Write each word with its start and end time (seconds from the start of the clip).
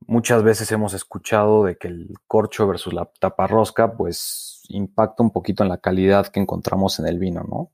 muchas 0.00 0.42
veces 0.42 0.70
hemos 0.72 0.94
escuchado 0.94 1.64
de 1.64 1.76
que 1.76 1.88
el 1.88 2.14
corcho 2.26 2.66
versus 2.66 2.92
la 2.92 3.10
taparrosca, 3.18 3.96
pues 3.96 4.62
impacta 4.68 5.22
un 5.22 5.30
poquito 5.30 5.62
en 5.62 5.68
la 5.68 5.78
calidad 5.78 6.28
que 6.28 6.40
encontramos 6.40 6.98
en 6.98 7.06
el 7.06 7.18
vino, 7.18 7.44
¿no? 7.48 7.72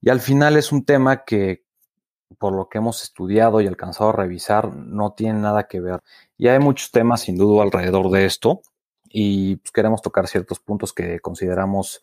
Y 0.00 0.10
al 0.10 0.20
final 0.20 0.56
es 0.56 0.72
un 0.72 0.84
tema 0.84 1.24
que, 1.24 1.64
por 2.38 2.52
lo 2.52 2.68
que 2.68 2.78
hemos 2.78 3.02
estudiado 3.02 3.60
y 3.60 3.66
alcanzado 3.66 4.10
a 4.10 4.14
revisar, 4.14 4.74
no 4.74 5.12
tiene 5.12 5.38
nada 5.38 5.68
que 5.68 5.80
ver. 5.80 6.00
Y 6.36 6.48
hay 6.48 6.58
muchos 6.58 6.90
temas, 6.90 7.22
sin 7.22 7.36
duda, 7.36 7.62
alrededor 7.62 8.10
de 8.10 8.26
esto, 8.26 8.62
y 9.08 9.56
pues, 9.56 9.70
queremos 9.70 10.02
tocar 10.02 10.26
ciertos 10.26 10.58
puntos 10.58 10.92
que 10.92 11.20
consideramos 11.20 12.02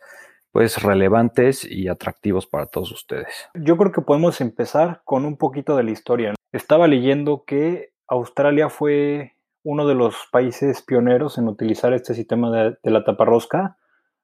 pues 0.52 0.81
relevantes 0.81 1.63
y 1.63 1.88
atractivos 1.88 2.47
para 2.47 2.66
todos 2.66 2.91
ustedes. 2.91 3.27
Yo 3.53 3.77
creo 3.77 3.91
que 3.91 4.02
podemos 4.02 4.41
empezar 4.41 5.02
con 5.05 5.25
un 5.25 5.38
poquito 5.38 5.75
de 5.75 5.83
la 5.83 5.91
historia. 5.91 6.33
Estaba 6.52 6.88
leyendo 6.88 7.44
que 7.45 7.94
Australia 8.09 8.70
fue 8.70 9.36
uno 9.64 9.88
de 9.88 9.94
los 9.94 10.28
países 10.31 10.81
pioneros 10.81 11.38
en 11.38 11.47
utilizar 11.47 11.94
este 11.94 12.14
sistema 12.14 12.52
de, 12.52 12.78
la 12.83 13.03
taparrosca 13.03 13.78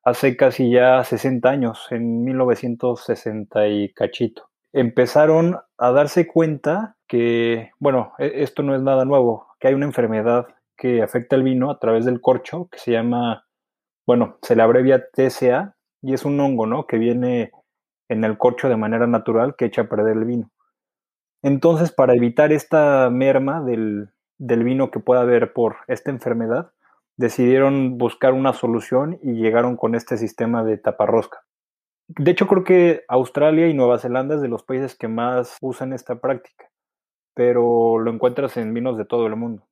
hace 0.03 0.35
casi 0.37 0.71
ya 0.71 1.03
60 1.03 1.49
años, 1.49 1.87
en 1.91 2.23
1960 2.23 3.67
y 3.67 3.93
cachito. 3.93 4.49
Empezaron 4.73 5.57
a 5.77 5.91
darse 5.91 6.27
cuenta 6.27 6.97
que, 7.07 7.71
bueno, 7.79 8.13
e, 8.17 8.43
esto 8.43 8.61
no 8.63 8.75
es 8.75 8.81
nada 8.81 9.05
nuevo, 9.05 9.47
que 9.59 9.67
hay 9.67 9.73
una 9.73 9.85
enfermedad 9.85 10.47
que 10.77 11.01
afecta 11.01 11.35
el 11.35 11.43
vino 11.43 11.71
a 11.71 11.79
través 11.79 12.05
del 12.05 12.21
corcho, 12.21 12.67
que 12.71 12.79
se 12.79 12.91
llama, 12.91 13.45
bueno, 14.05 14.37
se 14.41 14.55
le 14.55 14.63
abrevia 14.63 15.05
TSA, 15.11 15.75
y 16.01 16.13
es 16.13 16.25
un 16.25 16.39
hongo, 16.39 16.67
¿no? 16.67 16.85
Que 16.85 16.97
viene 16.97 17.51
en 18.09 18.23
el 18.23 18.37
corcho 18.37 18.69
de 18.69 18.77
manera 18.77 19.07
natural 19.07 19.55
que 19.55 19.65
echa 19.65 19.83
a 19.83 19.89
perder 19.89 20.17
el 20.17 20.25
vino. 20.25 20.51
Entonces, 21.45 21.91
para 21.91 22.15
evitar 22.15 22.51
esta 22.51 23.07
merma 23.11 23.61
del, 23.61 24.09
del 24.39 24.63
vino 24.63 24.89
que 24.89 24.99
pueda 24.99 25.21
haber 25.21 25.53
por 25.53 25.75
esta 25.87 26.09
enfermedad, 26.09 26.71
decidieron 27.17 27.99
buscar 27.99 28.33
una 28.33 28.51
solución 28.51 29.19
y 29.21 29.33
llegaron 29.33 29.77
con 29.77 29.93
este 29.93 30.17
sistema 30.17 30.63
de 30.63 30.79
taparrosca. 30.79 31.43
De 32.07 32.31
hecho, 32.31 32.47
creo 32.47 32.63
que 32.63 33.03
Australia 33.07 33.67
y 33.67 33.75
Nueva 33.75 33.99
Zelanda 33.99 34.33
es 34.33 34.41
de 34.41 34.47
los 34.47 34.63
países 34.63 34.95
que 34.95 35.07
más 35.07 35.57
usan 35.61 35.93
esta 35.93 36.19
práctica, 36.19 36.71
pero 37.35 37.99
lo 37.99 38.11
encuentras 38.11 38.57
en 38.57 38.73
vinos 38.73 38.97
de 38.97 39.05
todo 39.05 39.27
el 39.27 39.35
mundo. 39.35 39.67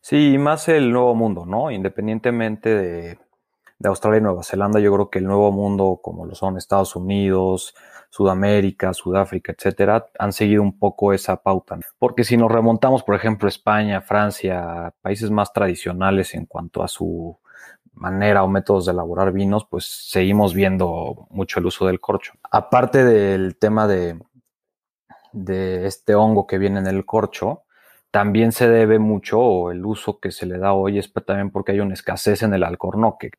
Sí, 0.00 0.38
más 0.38 0.68
el 0.68 0.92
nuevo 0.92 1.16
mundo, 1.16 1.44
¿no? 1.44 1.72
Independientemente 1.72 2.72
de, 2.72 3.18
de 3.78 3.88
Australia 3.88 4.18
y 4.18 4.22
Nueva 4.22 4.42
Zelanda, 4.42 4.80
yo 4.80 4.92
creo 4.92 5.10
que 5.10 5.18
el 5.18 5.26
nuevo 5.26 5.52
mundo, 5.52 6.00
como 6.02 6.26
lo 6.26 6.34
son 6.34 6.56
Estados 6.56 6.96
Unidos, 6.96 7.74
Sudamérica, 8.10 8.94
Sudáfrica, 8.94 9.52
etcétera, 9.52 10.06
han 10.18 10.32
seguido 10.32 10.62
un 10.62 10.78
poco 10.78 11.12
esa 11.12 11.36
pauta. 11.42 11.78
Porque 11.98 12.24
si 12.24 12.36
nos 12.36 12.50
remontamos, 12.50 13.02
por 13.02 13.14
ejemplo, 13.14 13.48
España, 13.48 14.00
Francia, 14.00 14.94
países 15.02 15.30
más 15.30 15.52
tradicionales 15.52 16.34
en 16.34 16.46
cuanto 16.46 16.82
a 16.82 16.88
su 16.88 17.38
manera 17.92 18.42
o 18.42 18.48
métodos 18.48 18.86
de 18.86 18.92
elaborar 18.92 19.32
vinos, 19.32 19.66
pues 19.68 19.84
seguimos 19.84 20.54
viendo 20.54 21.26
mucho 21.30 21.60
el 21.60 21.66
uso 21.66 21.86
del 21.86 22.00
corcho. 22.00 22.32
Aparte 22.50 23.04
del 23.04 23.56
tema 23.58 23.86
de, 23.86 24.18
de 25.32 25.86
este 25.86 26.14
hongo 26.14 26.46
que 26.46 26.58
viene 26.58 26.78
en 26.78 26.86
el 26.86 27.04
corcho, 27.04 27.62
también 28.10 28.52
se 28.52 28.68
debe 28.68 28.98
mucho, 28.98 29.70
el 29.70 29.84
uso 29.84 30.20
que 30.20 30.30
se 30.30 30.46
le 30.46 30.58
da 30.58 30.72
hoy 30.72 30.98
es 30.98 31.12
también 31.12 31.50
porque 31.50 31.72
hay 31.72 31.80
una 31.80 31.94
escasez 31.94 32.42
en 32.42 32.54
el 32.54 32.64
alcornoque, 32.64 33.32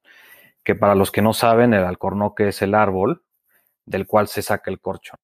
que 0.67 0.75
para 0.75 0.95
los 0.95 1.11
que 1.11 1.21
no 1.21 1.31
saben, 1.31 1.73
el 1.73 1.85
alcornoque 1.85 2.49
es 2.49 2.61
el 2.61 2.75
árbol 2.75 3.23
del 3.85 4.05
cual 4.05 4.27
se 4.27 4.41
saca 4.41 4.69
el 4.69 4.81
corcho. 4.81 5.15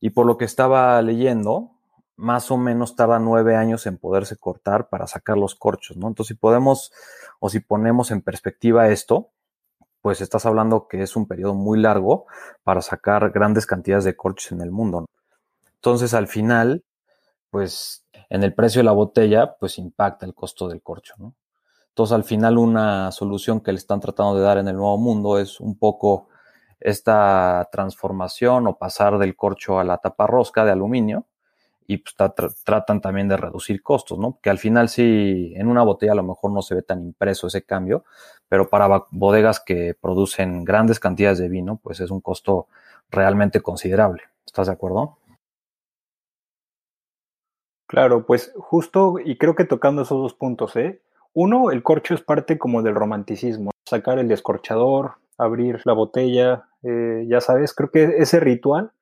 Y 0.00 0.10
por 0.10 0.26
lo 0.26 0.36
que 0.36 0.44
estaba 0.44 1.00
leyendo, 1.00 1.70
más 2.16 2.50
o 2.50 2.58
menos 2.58 2.94
tarda 2.94 3.18
nueve 3.18 3.56
años 3.56 3.86
en 3.86 3.96
poderse 3.96 4.36
cortar 4.36 4.90
para 4.90 5.06
sacar 5.06 5.38
los 5.38 5.54
corchos, 5.54 5.96
¿no? 5.96 6.08
Entonces, 6.08 6.36
si 6.36 6.38
podemos 6.38 6.92
o 7.40 7.48
si 7.48 7.60
ponemos 7.60 8.10
en 8.10 8.20
perspectiva 8.20 8.90
esto, 8.90 9.30
pues 10.02 10.20
estás 10.20 10.44
hablando 10.44 10.86
que 10.88 11.00
es 11.00 11.16
un 11.16 11.26
periodo 11.26 11.54
muy 11.54 11.80
largo 11.80 12.26
para 12.62 12.82
sacar 12.82 13.30
grandes 13.30 13.64
cantidades 13.64 14.04
de 14.04 14.14
corchos 14.14 14.52
en 14.52 14.60
el 14.60 14.72
mundo. 14.72 15.06
Entonces, 15.76 16.12
al 16.12 16.28
final, 16.28 16.84
pues 17.48 18.04
en 18.28 18.42
el 18.42 18.52
precio 18.52 18.80
de 18.80 18.84
la 18.84 18.92
botella, 18.92 19.56
pues 19.58 19.78
impacta 19.78 20.26
el 20.26 20.34
costo 20.34 20.68
del 20.68 20.82
corcho, 20.82 21.14
¿no? 21.16 21.34
Entonces, 21.92 22.14
al 22.14 22.24
final, 22.24 22.56
una 22.56 23.12
solución 23.12 23.60
que 23.60 23.70
le 23.70 23.76
están 23.76 24.00
tratando 24.00 24.34
de 24.34 24.42
dar 24.42 24.56
en 24.56 24.66
el 24.66 24.76
nuevo 24.76 24.96
mundo 24.96 25.38
es 25.38 25.60
un 25.60 25.78
poco 25.78 26.28
esta 26.80 27.68
transformación 27.70 28.66
o 28.66 28.78
pasar 28.78 29.18
del 29.18 29.36
corcho 29.36 29.78
a 29.78 29.84
la 29.84 29.98
tapa 29.98 30.26
rosca 30.26 30.64
de 30.64 30.72
aluminio 30.72 31.26
y 31.86 31.98
pues, 31.98 32.16
tratan 32.64 33.02
también 33.02 33.28
de 33.28 33.36
reducir 33.36 33.82
costos, 33.82 34.18
¿no? 34.18 34.38
Que 34.42 34.48
al 34.48 34.58
final 34.58 34.88
sí, 34.88 35.52
en 35.54 35.68
una 35.68 35.82
botella 35.82 36.12
a 36.12 36.16
lo 36.16 36.22
mejor 36.22 36.50
no 36.50 36.62
se 36.62 36.76
ve 36.76 36.82
tan 36.82 37.02
impreso 37.02 37.48
ese 37.48 37.62
cambio, 37.62 38.04
pero 38.48 38.70
para 38.70 39.04
bodegas 39.10 39.60
que 39.60 39.94
producen 40.00 40.64
grandes 40.64 40.98
cantidades 40.98 41.38
de 41.40 41.50
vino, 41.50 41.78
pues 41.82 42.00
es 42.00 42.10
un 42.10 42.22
costo 42.22 42.68
realmente 43.10 43.60
considerable. 43.60 44.22
¿Estás 44.46 44.68
de 44.68 44.72
acuerdo? 44.72 45.18
Claro, 47.86 48.24
pues 48.24 48.52
justo, 48.56 49.16
y 49.22 49.36
creo 49.36 49.54
que 49.54 49.66
tocando 49.66 50.02
esos 50.02 50.18
dos 50.18 50.32
puntos, 50.32 50.74
¿eh? 50.76 51.02
Uno, 51.34 51.70
el 51.70 51.82
corcho 51.82 52.14
es 52.14 52.20
parte 52.20 52.58
como 52.58 52.82
del 52.82 52.94
romanticismo, 52.94 53.70
sacar 53.88 54.18
el 54.18 54.28
descorchador, 54.28 55.14
abrir 55.38 55.80
la 55.84 55.94
botella, 55.94 56.68
eh, 56.82 57.24
ya 57.26 57.40
sabes, 57.40 57.74
creo 57.74 57.90
que 57.90 58.04
ese 58.18 58.38
ritual 58.38 58.92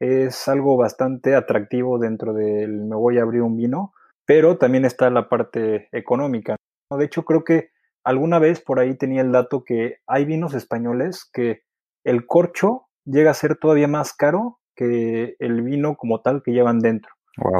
es 0.00 0.48
algo 0.48 0.76
bastante 0.76 1.34
atractivo 1.34 1.98
dentro 1.98 2.32
del 2.32 2.84
me 2.84 2.96
voy 2.96 3.18
a 3.18 3.22
abrir 3.22 3.42
un 3.42 3.56
vino, 3.56 3.92
pero 4.24 4.56
también 4.56 4.84
está 4.84 5.10
la 5.10 5.28
parte 5.28 5.88
económica. 5.92 6.56
De 6.90 7.04
hecho, 7.04 7.24
creo 7.24 7.44
que 7.44 7.70
alguna 8.02 8.38
vez 8.38 8.60
por 8.60 8.78
ahí 8.78 8.96
tenía 8.96 9.22
el 9.22 9.32
dato 9.32 9.64
que 9.64 9.98
hay 10.06 10.24
vinos 10.24 10.54
españoles 10.54 11.28
que 11.32 11.62
el 12.04 12.26
corcho 12.26 12.86
llega 13.04 13.30
a 13.30 13.34
ser 13.34 13.56
todavía 13.56 13.88
más 13.88 14.12
caro 14.12 14.58
que 14.74 15.36
el 15.38 15.62
vino 15.62 15.96
como 15.96 16.20
tal 16.20 16.42
que 16.42 16.52
llevan 16.52 16.78
dentro. 16.78 17.12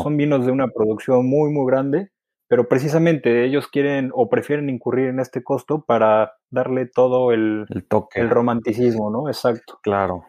Son 0.02 0.16
vinos 0.16 0.46
de 0.46 0.52
una 0.52 0.68
producción 0.68 1.28
muy, 1.28 1.50
muy 1.50 1.66
grande 1.66 2.10
pero 2.54 2.68
precisamente 2.68 3.44
ellos 3.44 3.66
quieren 3.66 4.12
o 4.14 4.28
prefieren 4.28 4.70
incurrir 4.70 5.08
en 5.08 5.18
este 5.18 5.42
costo 5.42 5.84
para 5.84 6.34
darle 6.50 6.86
todo 6.86 7.32
el, 7.32 7.66
toque, 7.88 8.20
el 8.20 8.30
romanticismo, 8.30 9.10
¿no? 9.10 9.28
Exacto. 9.28 9.80
Claro. 9.82 10.22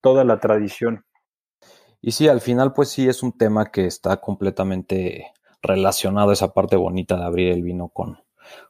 Toda 0.00 0.24
la 0.24 0.40
tradición. 0.40 1.04
Y 2.00 2.12
sí, 2.12 2.26
al 2.26 2.40
final, 2.40 2.72
pues 2.72 2.88
sí, 2.88 3.06
es 3.06 3.22
un 3.22 3.36
tema 3.36 3.66
que 3.66 3.84
está 3.84 4.16
completamente 4.16 5.34
relacionado 5.60 6.30
a 6.30 6.32
esa 6.32 6.54
parte 6.54 6.76
bonita 6.76 7.18
de 7.18 7.24
abrir 7.24 7.52
el 7.52 7.60
vino 7.60 7.90
con, 7.90 8.18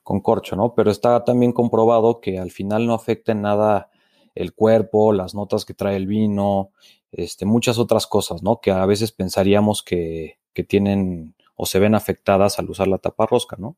con 0.03 0.21
corcho, 0.21 0.57
¿no? 0.57 0.75
Pero 0.75 0.91
está 0.91 1.23
también 1.23 1.53
comprobado 1.53 2.21
que 2.21 2.41
al 2.41 2.51
final 2.51 2.85
no 2.85 2.95
afecta 2.95 3.31
en 3.31 3.43
nada 3.43 3.91
el 4.35 4.55
cuerpo, 4.55 5.13
las 5.13 5.37
notas 5.37 5.65
que 5.65 5.75
trae 5.75 5.95
el 5.95 6.09
vino, 6.09 6.73
este, 7.13 7.47
muchas 7.47 7.79
otras 7.79 8.09
cosas, 8.09 8.43
¿no? 8.43 8.61
Que 8.61 8.73
a 8.73 8.85
veces 8.87 9.13
pensaríamos 9.13 9.85
que, 9.85 10.41
que 10.53 10.65
tienen 10.65 11.37
o 11.59 11.67
se 11.67 11.81
ven 11.81 11.95
afectadas 11.97 12.59
al 12.59 12.71
usar 12.71 12.87
la 12.87 12.99
tapa 12.99 13.27
rosca, 13.27 13.57
¿no? 13.59 13.77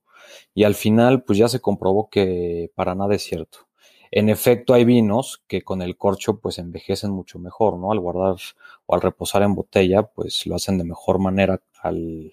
Y 0.55 0.65
al 0.65 0.75
final, 0.75 1.25
pues 1.25 1.39
ya 1.39 1.49
se 1.49 1.61
comprobó 1.61 2.11
que 2.11 2.71
para 2.75 2.95
nada 2.95 3.15
es 3.15 3.23
cierto. 3.23 3.67
En 4.11 4.29
efecto, 4.29 4.75
hay 4.75 4.85
vinos 4.85 5.43
que 5.49 5.63
con 5.63 5.81
el 5.81 5.97
corcho 5.97 6.41
pues 6.41 6.59
envejecen 6.59 7.11
mucho 7.11 7.39
mejor, 7.39 7.79
¿no? 7.79 7.91
Al 7.91 8.01
guardar 8.01 8.37
o 8.87 8.95
al 8.95 9.01
reposar 9.01 9.43
en 9.43 9.55
botella, 9.55 10.03
pues 10.03 10.47
lo 10.47 10.57
hacen 10.57 10.77
de 10.77 10.85
mejor 10.85 11.19
manera 11.21 11.63
al, 11.83 12.33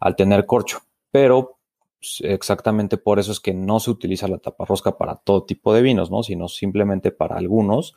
al 0.00 0.16
tener 0.16 0.46
corcho. 0.46 0.78
Pero 1.10 1.58
pues, 2.00 2.22
exactamente 2.22 2.96
por 2.96 3.18
eso 3.18 3.32
es 3.32 3.40
que 3.40 3.52
no 3.52 3.80
se 3.80 3.90
utiliza 3.90 4.26
la 4.26 4.38
tapa 4.38 4.64
rosca 4.64 4.96
para 4.96 5.16
todo 5.16 5.44
tipo 5.44 5.74
de 5.74 5.82
vinos, 5.82 6.10
¿no? 6.10 6.22
Sino 6.22 6.48
simplemente 6.48 7.10
para 7.10 7.36
algunos. 7.36 7.94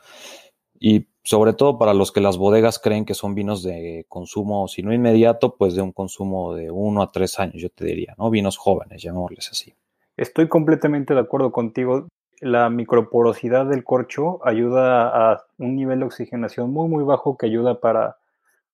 Y 0.78 1.08
sobre 1.24 1.54
todo 1.54 1.78
para 1.78 1.94
los 1.94 2.12
que 2.12 2.22
las 2.22 2.38
bodegas 2.38 2.80
creen 2.80 3.06
que 3.06 3.14
son 3.14 3.36
vinos 3.36 3.64
de 3.64 4.06
consumo, 4.10 4.68
si 4.68 4.82
no 4.82 4.94
inmediato, 4.94 5.56
pues 5.56 5.76
de 5.76 5.82
un 5.82 5.92
consumo 5.92 6.56
de 6.56 6.72
uno 6.72 7.02
a 7.04 7.12
tres 7.12 7.40
años, 7.40 7.56
yo 7.62 7.70
te 7.70 7.86
diría, 7.86 8.16
¿no? 8.18 8.30
Vinos 8.30 8.58
jóvenes, 8.58 9.02
llamémosles 9.02 9.50
así. 9.50 9.74
Estoy 10.18 10.48
completamente 10.48 11.14
de 11.14 11.20
acuerdo 11.20 11.52
contigo. 11.52 12.08
La 12.40 12.70
microporosidad 12.70 13.68
del 13.68 13.84
corcho 13.84 14.40
ayuda 14.46 15.32
a 15.32 15.46
un 15.60 15.76
nivel 15.76 16.00
de 16.00 16.06
oxigenación 16.06 16.72
muy, 16.72 16.90
muy 16.90 17.04
bajo 17.04 17.38
que 17.38 17.46
ayuda 17.46 17.80
para, 17.80 18.18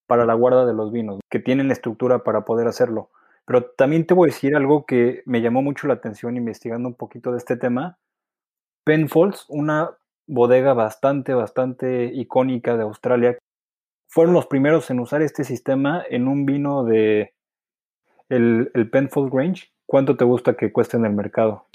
para 0.07 0.25
la 0.25 0.33
guarda 0.33 0.65
de 0.65 0.73
los 0.73 0.91
vinos, 0.91 1.19
que 1.29 1.39
tienen 1.39 1.67
la 1.67 1.73
estructura 1.73 2.23
para 2.23 2.45
poder 2.45 2.67
hacerlo. 2.67 3.09
Pero 3.45 3.65
también 3.65 4.05
te 4.05 4.13
voy 4.13 4.29
a 4.29 4.33
decir 4.33 4.55
algo 4.55 4.85
que 4.85 5.21
me 5.25 5.41
llamó 5.41 5.61
mucho 5.61 5.87
la 5.87 5.95
atención 5.95 6.37
investigando 6.37 6.87
un 6.87 6.95
poquito 6.95 7.31
de 7.31 7.37
este 7.37 7.57
tema. 7.57 7.97
Penfolds, 8.85 9.45
una 9.49 9.91
bodega 10.27 10.73
bastante, 10.73 11.33
bastante 11.33 12.11
icónica 12.13 12.77
de 12.77 12.83
Australia, 12.83 13.37
fueron 14.07 14.33
los 14.33 14.47
primeros 14.47 14.89
en 14.89 14.99
usar 14.99 15.21
este 15.21 15.43
sistema 15.43 16.03
en 16.09 16.27
un 16.27 16.45
vino 16.45 16.83
de 16.83 17.33
el, 18.29 18.71
el 18.73 18.89
Penfold 18.89 19.33
Grange. 19.33 19.69
¿Cuánto 19.85 20.17
te 20.17 20.25
gusta 20.25 20.55
que 20.55 20.71
cueste 20.71 20.97
en 20.97 21.05
el 21.05 21.13
mercado? 21.13 21.67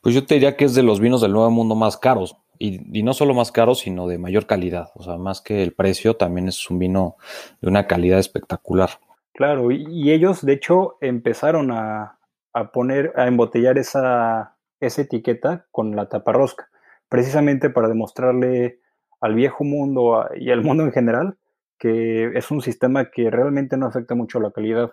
Pues 0.00 0.14
yo 0.14 0.26
te 0.26 0.34
diría 0.34 0.56
que 0.56 0.66
es 0.66 0.74
de 0.74 0.82
los 0.82 1.00
vinos 1.00 1.22
del 1.22 1.32
Nuevo 1.32 1.50
Mundo 1.50 1.74
más 1.74 1.96
caros. 1.96 2.36
Y, 2.58 2.96
y, 2.96 3.02
no 3.02 3.14
solo 3.14 3.34
más 3.34 3.50
caros, 3.50 3.80
sino 3.80 4.06
de 4.06 4.18
mayor 4.18 4.46
calidad. 4.46 4.90
O 4.94 5.02
sea, 5.02 5.16
más 5.16 5.40
que 5.40 5.62
el 5.62 5.72
precio, 5.72 6.14
también 6.14 6.46
es 6.46 6.70
un 6.70 6.78
vino 6.78 7.16
de 7.60 7.68
una 7.68 7.86
calidad 7.88 8.20
espectacular. 8.20 8.90
Claro, 9.32 9.72
y, 9.72 9.84
y 9.88 10.12
ellos 10.12 10.44
de 10.44 10.52
hecho 10.52 10.96
empezaron 11.00 11.72
a, 11.72 12.18
a, 12.52 12.70
poner, 12.70 13.12
a 13.16 13.26
embotellar 13.26 13.76
esa, 13.78 14.56
esa 14.80 15.02
etiqueta 15.02 15.66
con 15.70 15.96
la 15.96 16.08
taparrosca, 16.08 16.70
precisamente 17.14 17.70
para 17.70 17.86
demostrarle 17.86 18.80
al 19.20 19.36
viejo 19.36 19.62
mundo 19.62 20.26
y 20.34 20.50
al 20.50 20.64
mundo 20.64 20.82
en 20.82 20.90
general 20.90 21.38
que 21.78 22.36
es 22.36 22.50
un 22.50 22.60
sistema 22.60 23.12
que 23.12 23.30
realmente 23.30 23.76
no 23.76 23.86
afecta 23.86 24.16
mucho 24.16 24.40
la 24.40 24.50
calidad. 24.50 24.90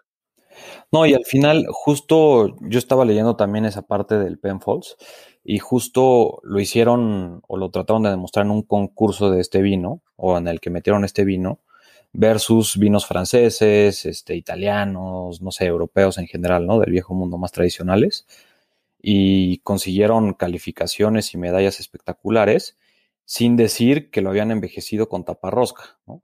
No, 0.92 1.08
y 1.08 1.16
al 1.16 1.26
final, 1.26 1.66
justo 1.72 2.56
yo 2.60 2.78
estaba 2.78 3.06
leyendo 3.06 3.36
también 3.38 3.66
esa 3.66 3.82
parte 3.82 4.20
del 4.20 4.38
Penfolds 4.38 4.98
y 5.44 5.58
justo 5.58 6.42
lo 6.44 6.60
hicieron 6.60 7.42
o 7.48 7.58
lo 7.58 7.72
trataron 7.72 8.04
de 8.04 8.12
demostrar 8.12 8.46
en 8.46 8.52
un 8.52 8.62
concurso 8.62 9.32
de 9.32 9.42
este 9.42 9.64
vino 9.64 10.04
o 10.16 10.38
en 10.38 10.48
el 10.48 10.60
que 10.60 10.70
metieron 10.70 11.04
este 11.04 11.26
vino 11.26 11.62
versus 12.14 12.78
vinos 12.78 13.08
franceses, 13.08 14.06
este, 14.06 14.36
italianos, 14.36 15.42
no 15.42 15.50
sé, 15.50 15.66
europeos 15.66 16.20
en 16.20 16.28
general, 16.28 16.68
¿no? 16.68 16.78
Del 16.78 16.92
viejo 16.92 17.16
mundo 17.16 17.40
más 17.40 17.52
tradicionales 17.52 18.28
y 19.02 19.60
consiguieron 19.60 20.34
calificaciones 20.34 21.34
y 21.34 21.38
medallas 21.38 21.80
espectaculares 21.80 22.78
sin 23.26 23.56
decir 23.56 24.12
que 24.12 24.22
lo 24.22 24.30
habían 24.30 24.52
envejecido 24.52 25.10
con 25.10 25.24
taparrosca, 25.24 26.00
¿no? 26.06 26.24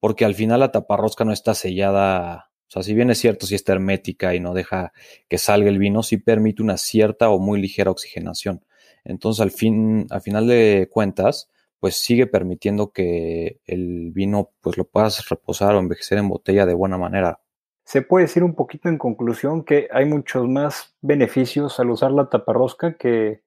Porque 0.00 0.24
al 0.24 0.34
final 0.34 0.60
la 0.60 0.72
taparrosca 0.72 1.24
no 1.24 1.32
está 1.32 1.54
sellada 1.54 2.48
o 2.68 2.70
sea, 2.70 2.82
si 2.82 2.92
bien 2.92 3.10
es 3.10 3.18
cierto, 3.18 3.46
si 3.46 3.54
está 3.54 3.72
hermética 3.72 4.34
y 4.34 4.40
no 4.40 4.52
deja 4.52 4.92
que 5.28 5.38
salga 5.38 5.70
el 5.70 5.78
vino, 5.78 6.02
sí 6.02 6.18
permite 6.18 6.62
una 6.62 6.76
cierta 6.76 7.30
o 7.30 7.38
muy 7.38 7.60
ligera 7.62 7.90
oxigenación. 7.90 8.62
Entonces, 9.04 9.40
al 9.40 9.50
fin, 9.50 10.06
al 10.10 10.20
final 10.20 10.46
de 10.46 10.88
cuentas, 10.92 11.48
pues 11.80 11.96
sigue 11.96 12.26
permitiendo 12.26 12.92
que 12.92 13.60
el 13.64 14.10
vino 14.12 14.50
pues 14.60 14.76
lo 14.76 14.84
puedas 14.84 15.26
reposar 15.30 15.74
o 15.74 15.78
envejecer 15.78 16.18
en 16.18 16.28
botella 16.28 16.66
de 16.66 16.74
buena 16.74 16.98
manera. 16.98 17.40
Se 17.88 18.02
puede 18.02 18.26
decir 18.26 18.44
un 18.44 18.54
poquito 18.54 18.90
en 18.90 18.98
conclusión 18.98 19.64
que 19.64 19.88
hay 19.90 20.04
muchos 20.04 20.46
más 20.46 20.94
beneficios 21.00 21.80
al 21.80 21.88
usar 21.88 22.10
la 22.10 22.28
taparrosca 22.28 22.98
que 22.98 23.40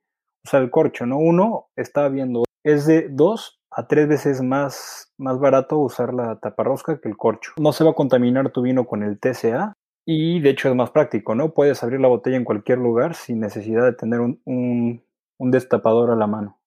usar 0.43 0.63
el 0.63 0.71
corcho, 0.71 1.05
¿no? 1.05 1.19
Uno, 1.19 1.67
está 1.75 2.09
viendo, 2.09 2.45
es 2.63 2.87
de 2.87 3.07
dos 3.07 3.61
a 3.69 3.85
tres 3.85 4.07
veces 4.07 4.41
más, 4.41 5.13
más 5.19 5.37
barato 5.37 5.77
usar 5.77 6.15
la 6.15 6.39
taparrosca 6.39 6.99
que 6.99 7.07
el 7.07 7.17
corcho. 7.17 7.51
No 7.57 7.71
se 7.71 7.83
va 7.83 7.91
a 7.91 7.93
contaminar 7.93 8.49
tu 8.49 8.63
vino 8.63 8.87
con 8.87 9.03
el 9.03 9.19
TCA 9.19 9.73
y 10.07 10.39
de 10.39 10.49
hecho 10.49 10.69
es 10.69 10.75
más 10.75 10.89
práctico, 10.89 11.35
¿no? 11.35 11.53
Puedes 11.53 11.83
abrir 11.83 11.99
la 11.99 12.07
botella 12.07 12.37
en 12.37 12.43
cualquier 12.43 12.79
lugar 12.79 13.13
sin 13.13 13.41
necesidad 13.41 13.83
de 13.83 13.93
tener 13.93 14.21
un, 14.21 14.41
un, 14.45 15.03
un 15.37 15.51
destapador 15.51 16.09
a 16.09 16.15
la 16.15 16.25
mano. 16.25 16.57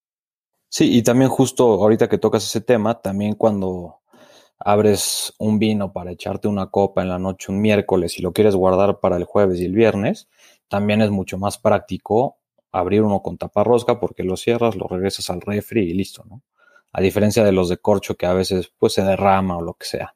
Sí, 0.69 0.97
y 0.97 1.03
también 1.03 1.29
justo 1.29 1.65
ahorita 1.65 2.09
que 2.09 2.19
tocas 2.19 2.44
ese 2.44 2.61
tema, 2.61 3.00
también 3.00 3.35
cuando 3.35 3.97
abres 4.59 5.35
un 5.39 5.59
vino 5.59 5.93
para 5.93 6.12
echarte 6.12 6.49
una 6.49 6.67
copa 6.67 7.03
en 7.03 7.09
la 7.09 7.19
noche 7.19 7.53
un 7.53 7.61
miércoles 7.61 8.19
y 8.19 8.23
lo 8.23 8.33
quieres 8.33 8.55
guardar 8.56 9.01
para 9.01 9.17
el 9.17 9.25
jueves 9.25 9.61
y 9.61 9.65
el 9.65 9.75
viernes, 9.75 10.29
también 10.69 11.03
es 11.03 11.11
mucho 11.11 11.39
más 11.39 11.59
práctico 11.59 12.39
abrir 12.73 13.03
uno 13.03 13.23
con 13.23 13.39
taparrosca 13.39 14.01
porque 14.01 14.25
lo 14.25 14.37
cierras, 14.37 14.77
lo 14.77 14.87
regresas 14.89 15.31
al 15.31 15.41
refri 15.41 15.83
y 15.91 15.95
listo, 15.95 16.25
¿no? 16.29 16.43
a 16.95 17.01
diferencia 17.01 17.45
de 17.45 17.53
los 17.53 17.69
de 17.69 17.77
corcho 17.77 18.15
que 18.17 18.25
a 18.25 18.33
veces 18.33 18.73
pues 18.79 18.95
se 18.95 19.03
derrama 19.03 19.59
o 19.59 19.62
lo 19.62 19.75
que 19.75 19.87
sea. 19.87 20.15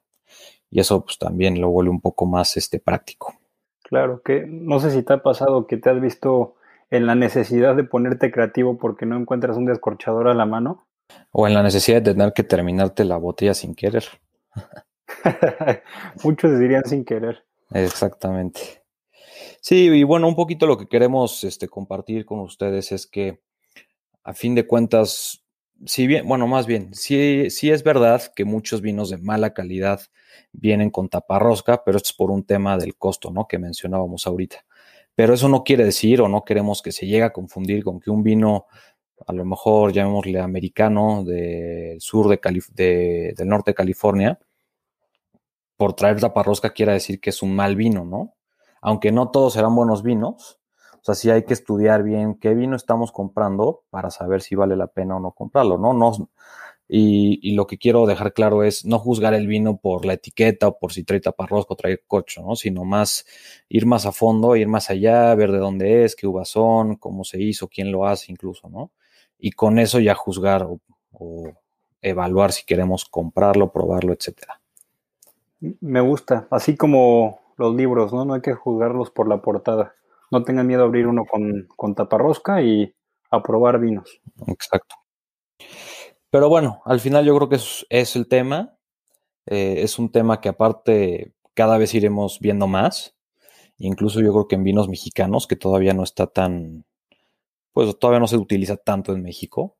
Y 0.71 0.79
eso 0.79 1.03
pues 1.03 1.17
también 1.17 1.59
lo 1.59 1.69
vuelve 1.69 1.91
un 1.91 1.99
poco 1.99 2.25
más 2.25 2.55
este 2.55 2.79
práctico. 2.79 3.35
Claro, 3.83 4.21
que 4.21 4.45
no 4.47 4.79
sé 4.79 4.91
si 4.91 5.03
te 5.03 5.13
ha 5.13 5.21
pasado 5.21 5.67
que 5.67 5.77
te 5.77 5.89
has 5.89 5.99
visto 5.99 6.55
en 6.89 7.05
la 7.05 7.15
necesidad 7.15 7.75
de 7.75 7.83
ponerte 7.83 8.31
creativo 8.31 8.77
porque 8.77 9.05
no 9.05 9.17
encuentras 9.17 9.57
un 9.57 9.65
descorchador 9.65 10.29
a 10.29 10.33
la 10.33 10.45
mano. 10.45 10.85
O 11.31 11.47
en 11.47 11.53
la 11.53 11.63
necesidad 11.63 12.01
de 12.01 12.13
tener 12.13 12.33
que 12.33 12.43
terminarte 12.43 13.03
la 13.03 13.17
botella 13.17 13.53
sin 13.53 13.75
querer. 13.75 14.05
Muchos 16.23 16.59
dirían 16.59 16.85
sin 16.85 17.05
querer. 17.05 17.43
Exactamente. 17.71 18.83
Sí, 19.61 19.89
y 19.89 20.03
bueno, 20.03 20.27
un 20.27 20.35
poquito 20.35 20.65
lo 20.65 20.77
que 20.77 20.87
queremos 20.87 21.43
este, 21.43 21.67
compartir 21.67 22.25
con 22.25 22.39
ustedes 22.39 22.91
es 22.91 23.07
que 23.07 23.41
a 24.23 24.33
fin 24.33 24.55
de 24.55 24.65
cuentas 24.65 25.43
si 25.85 26.07
bien, 26.07 26.27
bueno, 26.27 26.47
más 26.47 26.65
bien, 26.67 26.93
sí, 26.93 27.49
sí 27.49 27.71
es 27.71 27.83
verdad 27.83 28.21
que 28.35 28.45
muchos 28.45 28.81
vinos 28.81 29.09
de 29.09 29.17
mala 29.17 29.53
calidad 29.53 30.01
vienen 30.51 30.89
con 30.89 31.09
taparrosca, 31.09 31.83
pero 31.83 31.97
esto 31.97 32.09
es 32.09 32.13
por 32.13 32.31
un 32.31 32.43
tema 32.43 32.77
del 32.77 32.95
costo, 32.97 33.31
¿no? 33.31 33.47
Que 33.47 33.59
mencionábamos 33.59 34.27
ahorita. 34.27 34.65
Pero 35.15 35.33
eso 35.33 35.49
no 35.49 35.63
quiere 35.63 35.85
decir 35.85 36.21
o 36.21 36.29
no 36.29 36.43
queremos 36.43 36.81
que 36.81 36.91
se 36.91 37.05
llegue 37.05 37.23
a 37.23 37.33
confundir 37.33 37.83
con 37.83 37.99
que 37.99 38.09
un 38.09 38.23
vino, 38.23 38.65
a 39.27 39.33
lo 39.33 39.45
mejor 39.45 39.93
llamémosle 39.93 40.39
americano, 40.39 41.23
del 41.23 41.99
sur 42.01 42.29
de, 42.29 42.39
Calif 42.39 42.69
de 42.69 43.33
del 43.37 43.47
norte 43.47 43.71
de 43.71 43.75
California, 43.75 44.39
por 45.79 45.93
traer 45.93 46.19
taparrosca 46.19 46.71
quiera 46.71 46.91
decir 46.91 47.21
que 47.21 47.29
es 47.29 47.41
un 47.41 47.55
mal 47.55 47.77
vino, 47.77 48.03
¿no? 48.03 48.35
Aunque 48.81 49.13
no 49.13 49.31
todos 49.31 49.53
serán 49.53 49.73
buenos 49.77 50.03
vinos, 50.03 50.59
o 50.95 50.99
sea, 51.03 51.15
sí 51.15 51.29
hay 51.31 51.45
que 51.45 51.53
estudiar 51.53 52.03
bien 52.03 52.35
qué 52.35 52.53
vino 52.53 52.75
estamos 52.75 53.13
comprando 53.13 53.83
para 53.89 54.11
saber 54.11 54.41
si 54.41 54.55
vale 54.55 54.75
la 54.75 54.87
pena 54.87 55.15
o 55.15 55.21
no 55.21 55.31
comprarlo, 55.31 55.77
¿no? 55.77 55.93
no 55.93 56.29
y, 56.89 57.55
lo 57.55 57.65
que 57.65 57.77
quiero 57.77 58.05
dejar 58.07 58.33
claro 58.33 58.63
es 58.63 58.83
no 58.83 58.99
juzgar 58.99 59.33
el 59.33 59.47
vino 59.47 59.77
por 59.77 60.03
la 60.03 60.13
etiqueta 60.13 60.67
o 60.67 60.77
por 60.77 60.91
si 60.91 61.05
trae 61.05 61.21
taparrosco 61.21 61.75
o 61.75 61.77
trae 61.77 61.99
cocho, 62.05 62.41
¿no? 62.41 62.57
Sino 62.57 62.83
más 62.83 63.25
ir 63.69 63.85
más 63.85 64.05
a 64.05 64.11
fondo, 64.11 64.57
ir 64.57 64.67
más 64.67 64.89
allá, 64.89 65.33
ver 65.35 65.53
de 65.53 65.59
dónde 65.59 66.03
es, 66.03 66.13
qué 66.13 66.27
uvas 66.27 66.49
son, 66.49 66.97
cómo 66.97 67.23
se 67.23 67.41
hizo, 67.41 67.69
quién 67.69 67.89
lo 67.89 68.05
hace 68.05 68.33
incluso, 68.33 68.67
¿no? 68.67 68.91
Y 69.37 69.51
con 69.51 69.79
eso 69.79 70.01
ya 70.01 70.13
juzgar 70.13 70.67
o 71.13 71.53
evaluar 72.01 72.51
si 72.51 72.65
queremos 72.65 73.05
comprarlo, 73.05 73.71
probarlo, 73.71 74.11
etcétera. 74.11 74.59
Me 75.59 76.01
gusta, 76.01 76.47
así 76.51 76.77
como 76.77 77.39
los 77.57 77.75
libros, 77.75 78.13
¿no? 78.13 78.25
No 78.25 78.33
hay 78.33 78.41
que 78.41 78.53
juzgarlos 78.53 79.11
por 79.11 79.27
la 79.27 79.41
portada 79.41 79.95
no 80.31 80.43
tengan 80.43 80.67
miedo 80.67 80.83
a 80.83 80.85
abrir 80.85 81.07
uno 81.07 81.25
con, 81.25 81.67
con 81.75 81.95
taparrosca 81.95 82.61
y 82.61 82.93
a 83.31 83.41
probar 83.41 83.79
vinos. 83.79 84.21
Exacto. 84.47 84.95
Pero 86.29 86.49
bueno, 86.49 86.81
al 86.85 86.99
final 86.99 87.25
yo 87.25 87.35
creo 87.35 87.49
que 87.49 87.55
es, 87.55 87.85
es 87.89 88.15
el 88.15 88.27
tema. 88.27 88.77
Eh, 89.45 89.81
es 89.81 89.97
un 89.97 90.11
tema 90.11 90.41
que 90.41 90.49
aparte 90.49 91.33
cada 91.53 91.77
vez 91.77 91.93
iremos 91.95 92.39
viendo 92.39 92.67
más. 92.67 93.15
Incluso 93.77 94.21
yo 94.21 94.31
creo 94.33 94.47
que 94.47 94.55
en 94.55 94.63
vinos 94.63 94.89
mexicanos, 94.89 95.47
que 95.47 95.55
todavía 95.55 95.93
no 95.93 96.03
está 96.03 96.27
tan, 96.27 96.85
pues 97.73 97.97
todavía 97.97 98.19
no 98.19 98.27
se 98.27 98.37
utiliza 98.37 98.77
tanto 98.77 99.13
en 99.13 99.23
México. 99.23 99.77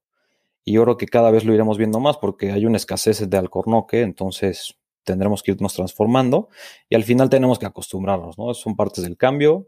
Y 0.63 0.73
yo 0.73 0.83
creo 0.83 0.97
que 0.97 1.07
cada 1.07 1.31
vez 1.31 1.45
lo 1.45 1.53
iremos 1.53 1.77
viendo 1.77 1.99
más 1.99 2.17
porque 2.17 2.51
hay 2.51 2.65
una 2.65 2.77
escasez 2.77 3.29
de 3.29 3.37
alcornoque, 3.37 4.01
entonces 4.01 4.78
tendremos 5.09 5.41
que 5.41 5.51
irnos 5.51 5.73
transformando 5.73 6.49
y 6.87 6.95
al 6.95 7.03
final 7.03 7.29
tenemos 7.29 7.57
que 7.57 7.65
acostumbrarnos, 7.65 8.37
¿no? 8.37 8.53
Son 8.53 8.75
partes 8.75 9.03
del 9.03 9.17
cambio 9.17 9.67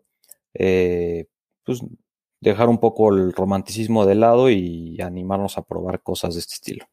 eh, 0.53 1.25
pues 1.63 1.81
dejar 2.41 2.69
un 2.69 2.77
poco 2.77 3.09
el 3.09 3.33
romanticismo 3.33 4.05
de 4.05 4.15
lado 4.15 4.49
y 4.49 4.99
animarnos 5.01 5.57
a 5.57 5.63
probar 5.63 6.01
cosas 6.01 6.35
de 6.35 6.39
este 6.41 6.53
estilo. 6.53 6.85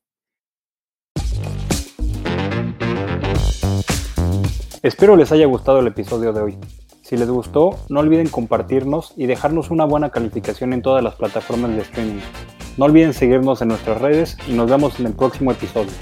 Espero 4.82 5.16
les 5.16 5.32
haya 5.32 5.46
gustado 5.46 5.80
el 5.80 5.86
episodio 5.88 6.32
de 6.32 6.40
hoy. 6.40 6.58
Si 7.02 7.16
les 7.16 7.28
gustó, 7.28 7.78
no 7.88 8.00
olviden 8.00 8.28
compartirnos 8.28 9.12
y 9.16 9.26
dejarnos 9.26 9.70
una 9.70 9.84
buena 9.84 10.10
calificación 10.10 10.72
en 10.72 10.82
todas 10.82 11.02
las 11.02 11.14
plataformas 11.16 11.74
de 11.74 11.82
streaming. 11.82 12.20
No 12.76 12.84
olviden 12.84 13.12
seguirnos 13.12 13.60
en 13.60 13.68
nuestras 13.68 14.00
redes 14.00 14.36
y 14.46 14.52
nos 14.52 14.70
vemos 14.70 15.00
en 15.00 15.06
el 15.06 15.14
próximo 15.14 15.50
episodio. 15.50 15.92